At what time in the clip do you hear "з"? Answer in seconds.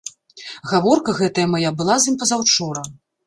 2.05-2.11